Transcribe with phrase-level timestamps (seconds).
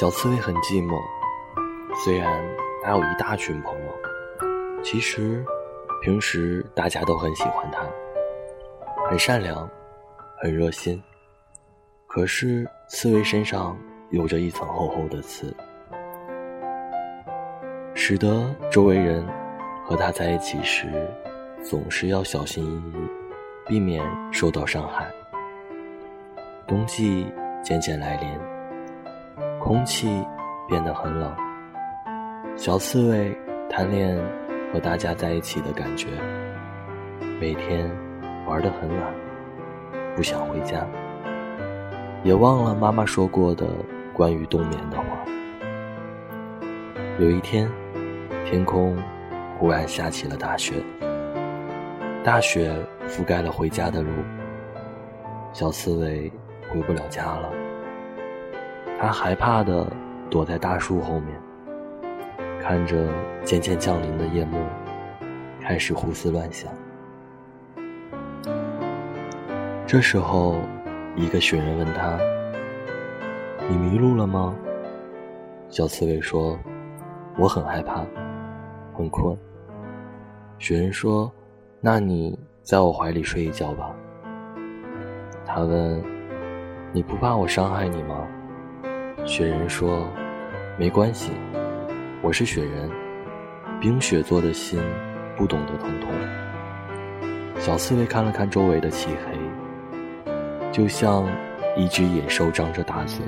[0.00, 0.98] 小刺猬很寂寞，
[2.02, 2.42] 虽然
[2.82, 5.44] 他有一大群朋友，其实
[6.00, 7.82] 平时大家都很喜欢他，
[9.10, 9.68] 很善良，
[10.38, 11.02] 很热心。
[12.06, 13.76] 可是刺猬身上
[14.08, 15.54] 有着一层厚厚的刺，
[17.94, 19.22] 使得周围人
[19.84, 21.06] 和他在一起时
[21.62, 23.10] 总是要小心翼翼，
[23.66, 25.06] 避免受到伤害。
[26.66, 27.30] 冬季
[27.62, 28.30] 渐渐来临，
[29.58, 30.24] 空气
[30.68, 31.34] 变得很冷。
[32.56, 33.36] 小刺猬
[33.68, 34.18] 贪恋
[34.72, 36.08] 和大家在一起的感觉，
[37.40, 37.90] 每天
[38.46, 39.14] 玩得很晚，
[40.14, 40.86] 不想回家，
[42.22, 43.66] 也忘了妈妈说过的
[44.12, 45.04] 关于冬眠的话。
[47.18, 47.70] 有一天，
[48.44, 48.96] 天空
[49.58, 50.74] 忽然下起了大雪，
[52.22, 52.74] 大雪
[53.06, 54.10] 覆盖了回家的路。
[55.52, 56.30] 小刺猬。
[56.72, 57.50] 回不了家了，
[59.02, 59.90] 他害怕的
[60.28, 61.40] 躲在大树后面，
[62.60, 63.08] 看着
[63.42, 64.58] 渐渐降临的夜幕，
[65.58, 66.70] 开始胡思乱想。
[69.86, 70.56] 这时候，
[71.16, 72.18] 一个雪人问他
[73.70, 74.54] ：“你迷路了吗？”
[75.70, 76.58] 小刺猬说
[77.40, 78.04] ：“我很害怕，
[78.92, 79.34] 很困。”
[80.60, 81.32] 雪人说
[81.80, 83.96] ：“那你在我怀里睡一觉吧。”
[85.46, 86.04] 他问。
[86.92, 88.26] 你不怕我伤害你吗？
[89.26, 90.08] 雪人说
[90.78, 91.30] ：“没关系，
[92.22, 92.90] 我是雪人，
[93.80, 94.80] 冰雪做的心
[95.36, 96.10] 不懂得疼痛。”
[97.60, 100.32] 小刺猬看了看周围的漆黑，
[100.72, 101.28] 就像
[101.76, 103.24] 一只野兽张着大嘴，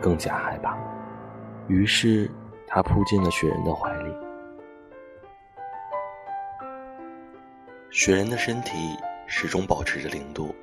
[0.00, 0.76] 更加害怕。
[1.66, 2.30] 于是，
[2.66, 4.14] 它扑进了雪人的怀里。
[7.90, 8.76] 雪人的身体
[9.26, 10.54] 始终保持着零度，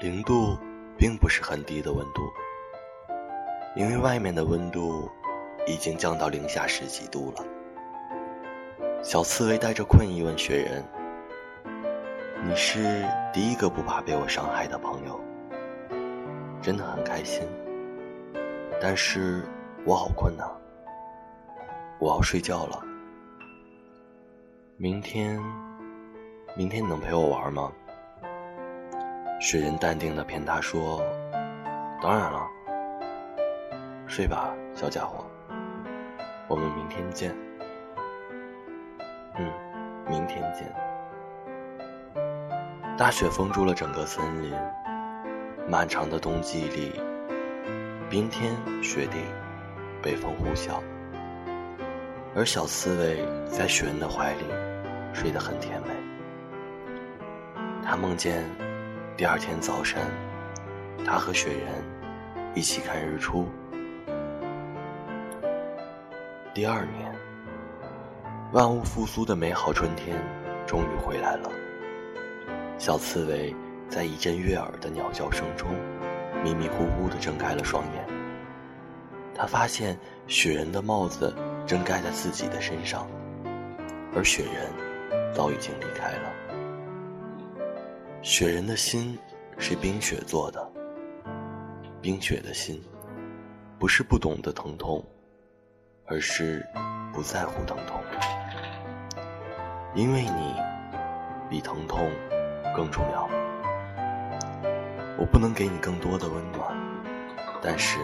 [0.00, 0.56] 零度。
[0.98, 2.20] 并不是很低的温度，
[3.76, 5.08] 因为外面的温度
[5.66, 7.44] 已经降到零下十几度了。
[9.02, 10.84] 小刺猬带着困意问雪人
[12.44, 15.20] ：“你是第一个不怕被我伤害的朋友，
[16.60, 17.46] 真的很开心。
[18.80, 19.42] 但是
[19.84, 20.44] 我好困呐，
[21.98, 22.82] 我要睡觉了。
[24.76, 25.40] 明天，
[26.56, 27.70] 明天你能陪我玩吗？”
[29.40, 31.00] 雪人淡定的骗他说
[32.02, 32.46] ：“当然了，
[34.10, 35.24] 睡吧，小家伙，
[36.48, 37.32] 我们明天见。
[39.38, 39.48] ”“嗯，
[40.08, 40.68] 明天见。”
[42.98, 44.52] 大雪封住了整个森林，
[45.68, 47.00] 漫长的冬季里，
[48.10, 49.18] 冰天雪地，
[50.02, 50.80] 北风呼啸，
[52.34, 54.44] 而小刺猬在雪人的怀里
[55.14, 55.88] 睡得很甜美。
[57.84, 58.44] 他梦见。
[59.16, 60.02] 第二天早晨，
[61.06, 61.68] 他和雪人
[62.56, 63.46] 一起看日出。
[66.60, 67.10] 第二年，
[68.52, 70.14] 万物复苏的美好春天
[70.66, 71.50] 终于回来了。
[72.76, 73.56] 小刺猬
[73.88, 75.70] 在一阵悦耳的鸟叫声中，
[76.44, 78.06] 迷迷糊糊地睁开了双眼。
[79.34, 81.34] 他发现雪人的帽子
[81.66, 83.08] 正盖在自己的身上，
[84.14, 84.70] 而雪人
[85.34, 86.30] 早已经离开了。
[88.20, 89.18] 雪人的心
[89.56, 90.70] 是冰雪做的，
[92.02, 92.78] 冰雪的心
[93.78, 95.02] 不是不懂得疼痛，
[96.10, 96.66] 而是
[97.12, 98.02] 不在乎疼痛，
[99.94, 100.56] 因为你
[101.48, 102.10] 比疼痛
[102.74, 103.28] 更重要。
[105.16, 106.76] 我不能给你更多的温暖，
[107.62, 107.98] 但是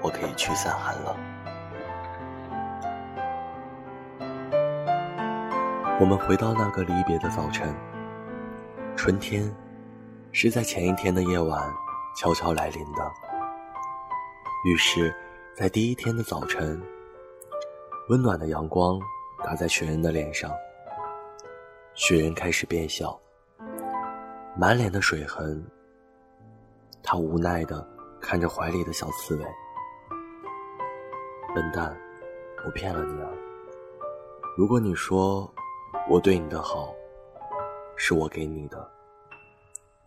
[0.00, 1.14] 我可以驱散寒冷。
[6.00, 7.74] 我们回到那个离别的早晨。
[8.96, 9.54] 春天，
[10.32, 11.70] 是在前一天的夜晚
[12.16, 13.12] 悄悄来临的。
[14.64, 15.14] 于是，
[15.54, 16.82] 在第一天的早晨，
[18.08, 19.00] 温暖的阳光
[19.42, 20.52] 打在雪人的脸上，
[21.94, 23.18] 雪人开始变小，
[24.56, 25.64] 满脸的水痕。
[27.02, 27.86] 他无奈的
[28.20, 29.44] 看着怀里的小刺猬，
[31.54, 31.96] 笨蛋，
[32.64, 33.28] 我骗了你啊！
[34.56, 35.52] 如果你说
[36.08, 36.94] 我对你的好。
[37.98, 38.86] 是我给你的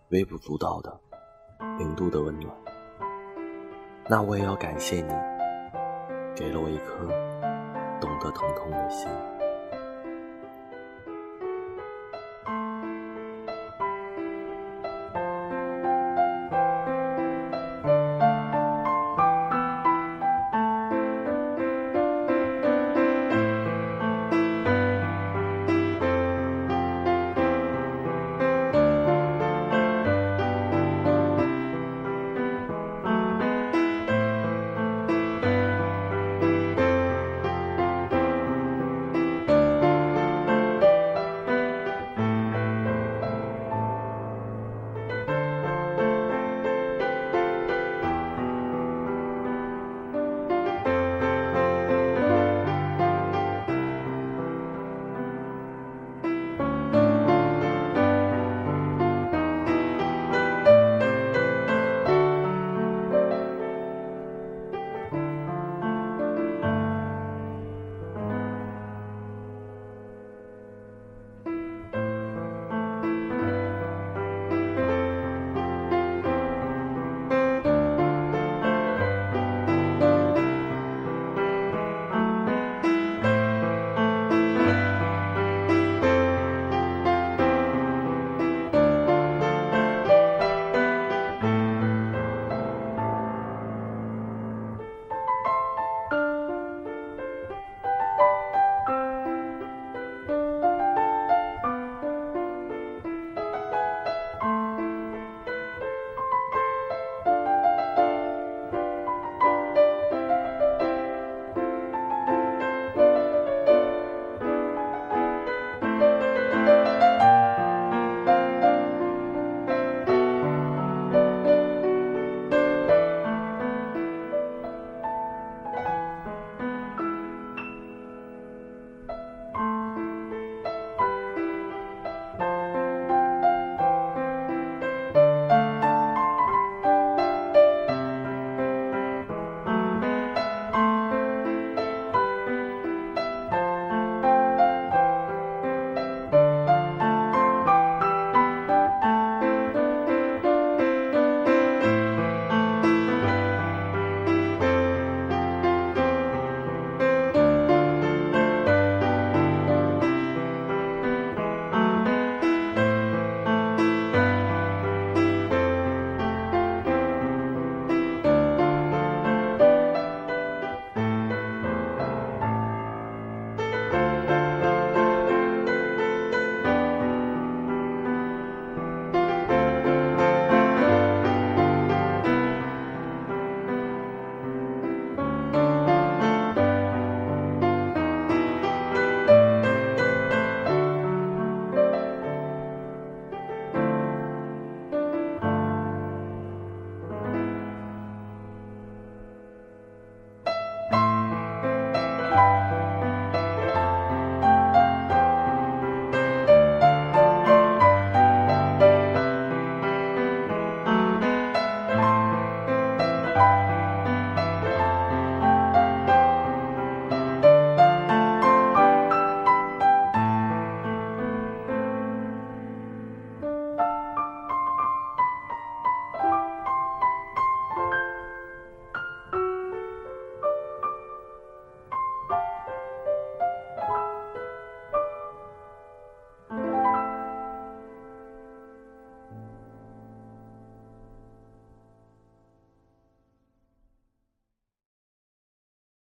[0.10, 0.96] 微不足道的
[1.80, 2.56] 零度的温暖，
[4.08, 5.12] 那我也要感谢你，
[6.36, 7.08] 给了我一颗
[8.32, 9.39] 疼痛的心。